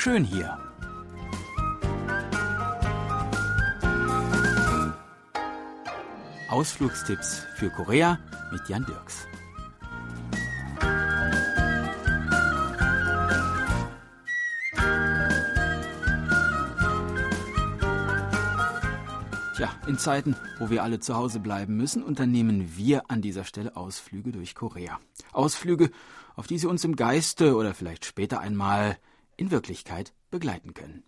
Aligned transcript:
schön 0.00 0.24
hier. 0.24 0.58
Ausflugstipps 6.48 7.44
für 7.56 7.68
Korea 7.68 8.18
mit 8.50 8.66
Jan 8.66 8.86
Dirks. 8.86 9.26
Tja, 19.54 19.68
in 19.86 19.98
Zeiten, 19.98 20.34
wo 20.58 20.70
wir 20.70 20.82
alle 20.82 21.00
zu 21.00 21.14
Hause 21.14 21.40
bleiben 21.40 21.76
müssen, 21.76 22.02
unternehmen 22.02 22.74
wir 22.74 23.10
an 23.10 23.20
dieser 23.20 23.44
Stelle 23.44 23.76
Ausflüge 23.76 24.32
durch 24.32 24.54
Korea. 24.54 24.98
Ausflüge, 25.34 25.90
auf 26.36 26.46
die 26.46 26.56
Sie 26.56 26.66
uns 26.66 26.84
im 26.84 26.96
Geiste 26.96 27.54
oder 27.54 27.74
vielleicht 27.74 28.06
später 28.06 28.40
einmal 28.40 28.96
in 29.40 29.50
Wirklichkeit 29.50 30.12
begleiten 30.30 30.74
können. 30.74 31.02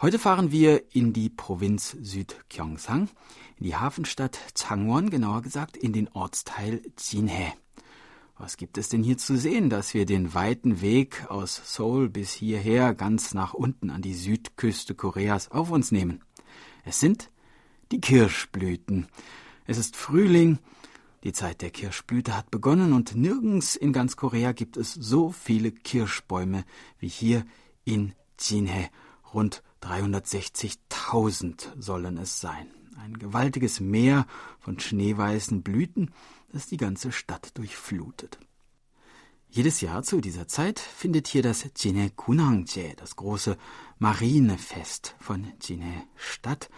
Heute 0.00 0.20
fahren 0.20 0.52
wir 0.52 0.94
in 0.94 1.12
die 1.12 1.28
Provinz 1.28 1.96
Südgyeongsang, 2.00 3.08
in 3.56 3.64
die 3.64 3.74
Hafenstadt 3.74 4.38
Changwon, 4.54 5.10
genauer 5.10 5.42
gesagt 5.42 5.76
in 5.76 5.92
den 5.92 6.08
Ortsteil 6.08 6.80
Jinhae. 6.96 7.52
Was 8.36 8.56
gibt 8.56 8.78
es 8.78 8.88
denn 8.88 9.02
hier 9.02 9.18
zu 9.18 9.36
sehen, 9.36 9.68
dass 9.68 9.94
wir 9.94 10.06
den 10.06 10.32
weiten 10.32 10.80
Weg 10.80 11.26
aus 11.28 11.60
Seoul 11.74 12.08
bis 12.08 12.32
hierher 12.32 12.94
ganz 12.94 13.34
nach 13.34 13.52
unten 13.52 13.90
an 13.90 14.00
die 14.00 14.14
Südküste 14.14 14.94
Koreas 14.94 15.50
auf 15.50 15.72
uns 15.72 15.90
nehmen? 15.90 16.22
Es 16.84 17.00
sind 17.00 17.32
die 17.90 18.00
Kirschblüten. 18.00 19.08
Es 19.66 19.76
ist 19.76 19.96
Frühling, 19.96 20.60
die 21.24 21.32
Zeit 21.32 21.62
der 21.62 21.70
Kirschblüte 21.70 22.36
hat 22.36 22.50
begonnen 22.50 22.92
und 22.92 23.16
nirgends 23.16 23.74
in 23.74 23.92
ganz 23.92 24.16
Korea 24.16 24.52
gibt 24.52 24.76
es 24.76 24.94
so 24.94 25.30
viele 25.30 25.72
Kirschbäume 25.72 26.64
wie 26.98 27.08
hier 27.08 27.44
in 27.84 28.14
Jinhae. 28.38 28.88
Rund 29.34 29.62
360.000 29.82 31.80
sollen 31.80 32.18
es 32.18 32.40
sein. 32.40 32.68
Ein 32.96 33.18
gewaltiges 33.18 33.80
Meer 33.80 34.26
von 34.60 34.78
schneeweißen 34.78 35.62
Blüten, 35.62 36.12
das 36.52 36.66
die 36.66 36.76
ganze 36.76 37.12
Stadt 37.12 37.56
durchflutet. 37.56 38.38
Jedes 39.50 39.80
Jahr 39.80 40.02
zu 40.02 40.20
dieser 40.20 40.46
Zeit 40.46 40.78
findet 40.78 41.26
hier 41.26 41.42
das 41.42 41.66
Jinhae 41.76 42.10
Kunangje, 42.10 42.94
das 42.96 43.16
große 43.16 43.56
Marinefest 43.98 45.16
von 45.18 45.46
Jinhae 45.62 46.04
statt, 46.16 46.68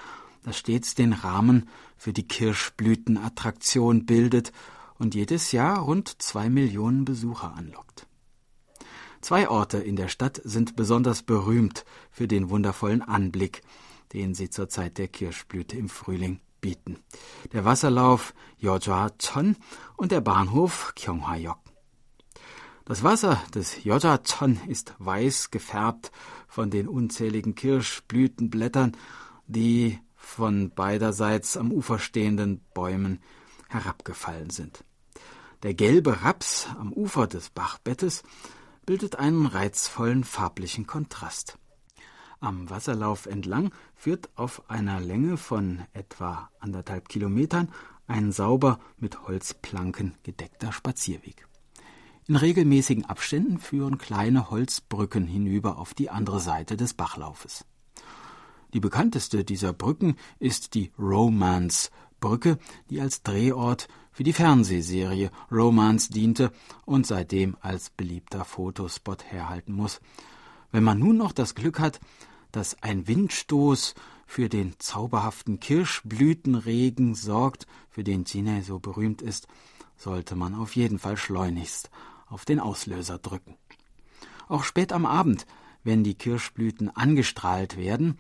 das 0.43 0.59
stets 0.59 0.95
den 0.95 1.13
Rahmen 1.13 1.69
für 1.97 2.13
die 2.13 2.27
Kirschblütenattraktion 2.27 4.07
bildet 4.07 4.53
und 4.99 5.15
jedes 5.15 5.53
Jahr 5.53 5.79
rund 5.79 6.23
zwei 6.23 6.49
Millionen 6.51 7.05
Besucher 7.05 7.55
anlockt. 7.55 8.07
Zwei 9.21 9.49
Orte 9.49 9.79
in 9.79 9.97
der 9.97 10.09
Stadt 10.09 10.41
sind 10.45 10.77
besonders 10.77 11.23
berühmt 11.23 11.85
für 12.11 12.27
den 12.27 12.49
wundervollen 12.49 13.03
Anblick, 13.03 13.63
den 14.13 14.35
sie 14.35 14.49
zur 14.49 14.69
Zeit 14.69 14.99
der 14.99 15.09
Kirschblüte 15.09 15.77
im 15.77 15.89
Frühling 15.89 16.41
bieten. 16.61 16.99
Der 17.53 17.65
Wasserlauf 17.65 18.35
Yojwa-chon 18.59 19.57
und 19.97 20.13
der 20.13 20.21
Bahnhof 20.21 20.95
Kyonghwa-yok. 20.97 21.59
Das 22.87 23.05
Wasser 23.05 23.43
des 23.55 23.85
Yojachon 23.85 24.59
ist 24.67 24.95
weiß 24.99 25.51
gefärbt 25.51 26.11
von 26.49 26.71
den 26.71 26.89
unzähligen 26.89 27.55
Kirschblütenblättern, 27.55 28.97
die 29.47 30.01
von 30.21 30.71
beiderseits 30.71 31.57
am 31.57 31.73
Ufer 31.73 31.99
stehenden 31.99 32.61
Bäumen 32.75 33.21
herabgefallen 33.69 34.51
sind. 34.51 34.85
Der 35.63 35.75
gelbe 35.75 36.23
Raps 36.23 36.69
am 36.79 36.93
Ufer 36.93 37.27
des 37.27 37.51
Bachbettes 37.51 38.23
bildet 38.87 39.17
einen 39.17 39.47
reizvollen 39.47 40.23
farblichen 40.25 40.87
Kontrast. 40.87 41.59
Am 42.39 42.71
Wasserlauf 42.71 43.27
entlang 43.27 43.71
führt 43.95 44.31
auf 44.37 44.71
einer 44.71 45.01
Länge 45.01 45.37
von 45.37 45.83
etwa 45.93 46.51
anderthalb 46.61 47.09
Kilometern 47.09 47.71
ein 48.07 48.33
sauber 48.33 48.79
mit 48.99 49.27
Holzplanken 49.27 50.15
gedeckter 50.23 50.73
Spazierweg. 50.73 51.47
In 52.27 52.37
regelmäßigen 52.37 53.07
Abständen 53.07 53.59
führen 53.59 53.99
kleine 53.99 54.51
Holzbrücken 54.51 55.27
hinüber 55.27 55.79
auf 55.79 55.95
die 55.95 56.11
andere 56.11 56.41
Seite 56.41 56.77
des 56.77 56.95
Bachlaufes. 56.95 57.65
Die 58.73 58.81
bekannteste 58.81 59.45
dieser 59.45 59.73
Brücken 59.73 60.17
ist 60.39 60.75
die 60.75 60.93
Romance-Brücke, 60.99 62.59
die 62.89 63.01
als 63.01 63.23
Drehort 63.23 63.89
für 64.13 64.23
die 64.23 64.33
Fernsehserie 64.33 65.31
Romance 65.51 66.11
diente 66.11 66.53
und 66.85 67.07
seitdem 67.07 67.57
als 67.61 67.91
beliebter 67.91 68.45
Fotospot 68.45 69.25
herhalten 69.25 69.73
muss. 69.73 70.01
Wenn 70.71 70.85
man 70.85 70.99
nun 70.99 71.17
noch 71.17 71.33
das 71.33 71.55
Glück 71.55 71.81
hat, 71.81 72.01
dass 72.53 72.81
ein 72.83 73.09
Windstoß 73.09 73.95
für 74.27 74.49
den 74.49 74.75
zauberhaften 74.79 75.59
Kirschblütenregen 75.59 77.15
sorgt, 77.15 77.67
für 77.89 78.05
den 78.05 78.25
Chine 78.25 78.63
so 78.63 78.79
berühmt 78.79 79.23
ist, 79.23 79.49
sollte 79.97 80.37
man 80.37 80.55
auf 80.55 80.77
jeden 80.77 80.99
Fall 80.99 81.17
schleunigst 81.17 81.91
auf 82.27 82.45
den 82.45 82.61
Auslöser 82.61 83.19
drücken. 83.19 83.57
Auch 84.49 84.63
spät 84.63 84.93
am 84.93 85.07
Abend, 85.07 85.47
wenn 85.83 86.05
die 86.05 86.15
Kirschblüten 86.15 86.95
angestrahlt 86.95 87.77
werden 87.77 88.19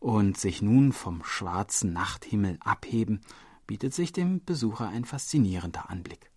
und 0.00 0.38
sich 0.38 0.62
nun 0.62 0.92
vom 0.92 1.24
schwarzen 1.24 1.92
Nachthimmel 1.92 2.58
abheben, 2.60 3.20
bietet 3.66 3.94
sich 3.94 4.12
dem 4.12 4.44
Besucher 4.44 4.88
ein 4.88 5.04
faszinierender 5.04 5.90
Anblick. 5.90 6.30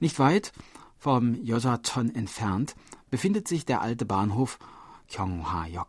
Nicht 0.00 0.18
weit 0.18 0.52
vom 0.98 1.34
Yosaton 1.34 2.14
entfernt 2.14 2.74
befindet 3.10 3.46
sich 3.46 3.64
der 3.64 3.80
alte 3.80 4.06
Bahnhof 4.06 4.58
Kyonghwa-yok. 5.08 5.88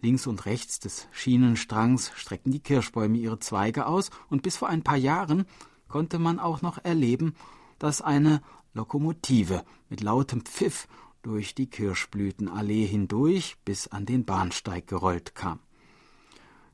Links 0.00 0.26
und 0.26 0.46
rechts 0.46 0.78
des 0.78 1.08
Schienenstrangs 1.10 2.12
strecken 2.14 2.52
die 2.52 2.60
Kirschbäume 2.60 3.18
ihre 3.18 3.40
Zweige 3.40 3.86
aus, 3.86 4.10
und 4.28 4.42
bis 4.42 4.56
vor 4.56 4.68
ein 4.68 4.84
paar 4.84 4.96
Jahren 4.96 5.44
konnte 5.88 6.18
man 6.18 6.38
auch 6.38 6.62
noch 6.62 6.78
erleben, 6.84 7.34
dass 7.78 8.00
eine 8.00 8.40
Lokomotive 8.74 9.64
mit 9.88 10.00
lautem 10.00 10.42
Pfiff 10.42 10.86
durch 11.22 11.54
die 11.54 11.68
Kirschblütenallee 11.68 12.86
hindurch 12.86 13.56
bis 13.64 13.88
an 13.88 14.06
den 14.06 14.24
Bahnsteig 14.24 14.86
gerollt 14.86 15.34
kam. 15.34 15.60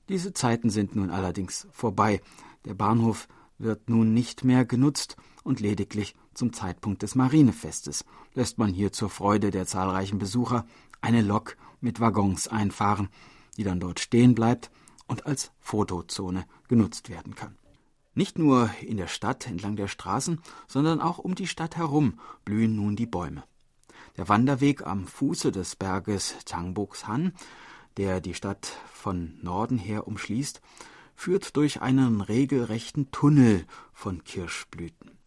Diese 0.08 0.32
Zeiten 0.32 0.70
sind 0.70 0.96
nun 0.96 1.10
allerdings 1.10 1.66
vorbei. 1.72 2.20
Der 2.64 2.74
Bahnhof 2.74 3.26
wird 3.58 3.88
nun 3.88 4.12
nicht 4.12 4.44
mehr 4.44 4.64
genutzt 4.64 5.16
und 5.42 5.60
lediglich 5.60 6.14
zum 6.34 6.52
Zeitpunkt 6.52 7.02
des 7.02 7.14
Marinefestes 7.14 8.04
lässt 8.34 8.58
man 8.58 8.72
hier 8.72 8.92
zur 8.92 9.08
Freude 9.08 9.50
der 9.50 9.66
zahlreichen 9.66 10.18
Besucher 10.18 10.66
eine 11.00 11.22
Lok 11.22 11.56
mit 11.80 12.00
Waggons 12.00 12.48
einfahren, 12.48 13.08
die 13.56 13.64
dann 13.64 13.80
dort 13.80 14.00
stehen 14.00 14.34
bleibt 14.34 14.70
und 15.06 15.26
als 15.26 15.52
Fotozone 15.60 16.44
genutzt 16.68 17.08
werden 17.08 17.34
kann. 17.34 17.56
Nicht 18.14 18.38
nur 18.38 18.70
in 18.80 18.96
der 18.96 19.08
Stadt 19.08 19.46
entlang 19.46 19.76
der 19.76 19.88
Straßen, 19.88 20.40
sondern 20.68 21.00
auch 21.00 21.18
um 21.18 21.34
die 21.34 21.46
Stadt 21.46 21.76
herum 21.76 22.18
blühen 22.44 22.76
nun 22.76 22.96
die 22.96 23.06
Bäume. 23.06 23.44
Der 24.16 24.28
Wanderweg 24.28 24.86
am 24.86 25.06
Fuße 25.08 25.50
des 25.50 25.74
Berges 25.74 26.36
Changboksan, 26.46 27.32
der 27.96 28.20
die 28.20 28.34
Stadt 28.34 28.72
von 28.92 29.38
Norden 29.42 29.76
her 29.76 30.06
umschließt, 30.06 30.60
führt 31.16 31.56
durch 31.56 31.80
einen 31.82 32.20
regelrechten 32.20 33.10
Tunnel 33.10 33.66
von 33.92 34.22
Kirschblüten. 34.22 35.18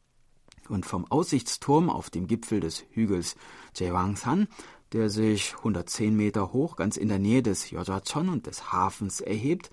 Und 0.70 0.86
vom 0.86 1.06
Aussichtsturm 1.10 1.90
auf 1.90 2.10
dem 2.10 2.28
Gipfel 2.28 2.60
des 2.62 2.86
Hügels 2.92 3.36
Jewangsan, 3.76 4.48
der 4.94 5.10
sich 5.10 5.56
110 5.58 6.16
Meter 6.16 6.54
hoch 6.54 6.78
ganz 6.78 6.96
in 6.96 7.10
der 7.10 7.20
Nähe 7.20 7.44
des 7.44 7.70
Yojachon 7.72 8.30
und 8.30 8.48
des 8.48 8.72
Hafens 8.72 9.20
erhebt, 9.20 9.70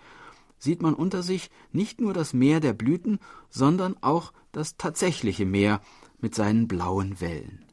sieht 0.58 0.82
man 0.82 0.94
unter 0.94 1.22
sich 1.22 1.50
nicht 1.70 2.00
nur 2.00 2.14
das 2.14 2.32
Meer 2.32 2.58
der 2.58 2.72
Blüten, 2.72 3.20
sondern 3.50 3.96
auch 4.02 4.32
das 4.50 4.76
tatsächliche 4.76 5.46
Meer 5.46 5.80
mit 6.20 6.34
seinen 6.34 6.66
blauen 6.66 7.20
Wellen. 7.20 7.63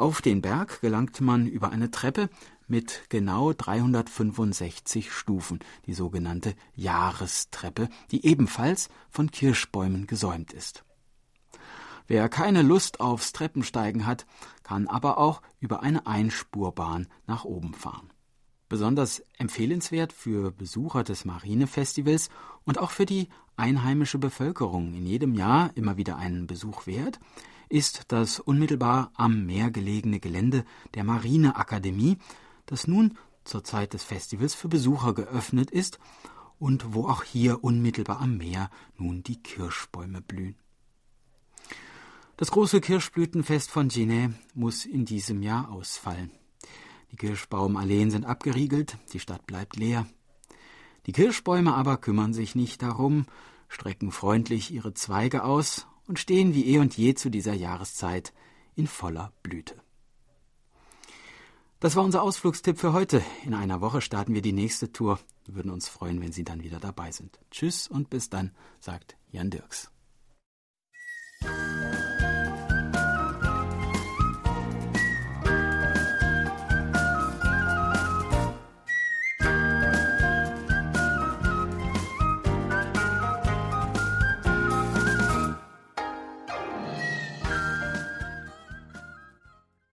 Auf 0.00 0.22
den 0.22 0.40
Berg 0.40 0.80
gelangt 0.80 1.20
man 1.20 1.46
über 1.46 1.72
eine 1.72 1.90
Treppe 1.90 2.30
mit 2.66 3.02
genau 3.10 3.52
365 3.52 5.12
Stufen, 5.12 5.58
die 5.84 5.92
sogenannte 5.92 6.54
Jahrestreppe, 6.74 7.90
die 8.10 8.24
ebenfalls 8.24 8.88
von 9.10 9.30
Kirschbäumen 9.30 10.06
gesäumt 10.06 10.54
ist. 10.54 10.84
Wer 12.06 12.30
keine 12.30 12.62
Lust 12.62 13.00
aufs 13.00 13.32
Treppensteigen 13.32 14.06
hat, 14.06 14.24
kann 14.62 14.86
aber 14.86 15.18
auch 15.18 15.42
über 15.58 15.82
eine 15.82 16.06
Einspurbahn 16.06 17.06
nach 17.26 17.44
oben 17.44 17.74
fahren. 17.74 18.10
Besonders 18.70 19.22
empfehlenswert 19.36 20.14
für 20.14 20.50
Besucher 20.50 21.04
des 21.04 21.26
Marinefestivals 21.26 22.30
und 22.64 22.78
auch 22.78 22.90
für 22.90 23.04
die 23.04 23.28
einheimische 23.58 24.16
Bevölkerung 24.16 24.94
in 24.94 25.04
jedem 25.04 25.34
Jahr 25.34 25.72
immer 25.74 25.98
wieder 25.98 26.16
einen 26.16 26.46
Besuch 26.46 26.86
wert, 26.86 27.20
ist 27.70 28.06
das 28.08 28.40
unmittelbar 28.40 29.12
am 29.14 29.46
Meer 29.46 29.70
gelegene 29.70 30.20
Gelände 30.20 30.64
der 30.94 31.04
Marineakademie, 31.04 32.18
das 32.66 32.86
nun 32.86 33.16
zur 33.44 33.64
Zeit 33.64 33.94
des 33.94 34.02
Festivals 34.02 34.54
für 34.54 34.68
Besucher 34.68 35.14
geöffnet 35.14 35.70
ist 35.70 35.98
und 36.58 36.92
wo 36.92 37.06
auch 37.06 37.22
hier 37.22 37.64
unmittelbar 37.64 38.20
am 38.20 38.36
Meer 38.36 38.70
nun 38.98 39.22
die 39.22 39.42
Kirschbäume 39.42 40.20
blühen. 40.20 40.56
Das 42.36 42.50
große 42.50 42.80
Kirschblütenfest 42.80 43.70
von 43.70 43.88
Jinhae 43.88 44.34
muss 44.54 44.84
in 44.84 45.04
diesem 45.04 45.42
Jahr 45.42 45.70
ausfallen. 45.70 46.30
Die 47.12 47.16
Kirschbaumalleen 47.16 48.10
sind 48.10 48.24
abgeriegelt, 48.24 48.98
die 49.12 49.20
Stadt 49.20 49.46
bleibt 49.46 49.76
leer. 49.76 50.06
Die 51.06 51.12
Kirschbäume 51.12 51.74
aber 51.74 51.96
kümmern 51.98 52.34
sich 52.34 52.54
nicht 52.54 52.82
darum, 52.82 53.26
strecken 53.68 54.10
freundlich 54.10 54.72
ihre 54.72 54.94
Zweige 54.94 55.44
aus 55.44 55.86
und 56.10 56.18
stehen 56.18 56.54
wie 56.54 56.66
eh 56.74 56.78
und 56.80 56.96
je 56.96 57.14
zu 57.14 57.30
dieser 57.30 57.54
Jahreszeit 57.54 58.32
in 58.74 58.88
voller 58.88 59.32
Blüte. 59.44 59.76
Das 61.78 61.94
war 61.94 62.02
unser 62.02 62.22
Ausflugstipp 62.22 62.80
für 62.80 62.92
heute. 62.92 63.22
In 63.44 63.54
einer 63.54 63.80
Woche 63.80 64.00
starten 64.00 64.34
wir 64.34 64.42
die 64.42 64.52
nächste 64.52 64.90
Tour. 64.90 65.20
Wir 65.44 65.54
würden 65.54 65.70
uns 65.70 65.88
freuen, 65.88 66.20
wenn 66.20 66.32
Sie 66.32 66.42
dann 66.42 66.64
wieder 66.64 66.80
dabei 66.80 67.12
sind. 67.12 67.38
Tschüss 67.52 67.86
und 67.86 68.10
bis 68.10 68.28
dann, 68.28 68.50
sagt 68.80 69.16
Jan 69.30 69.50
Dirks. 69.50 69.92